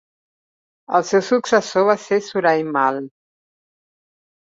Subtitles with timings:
[0.99, 3.01] El seu successor va ser Suraj Mal.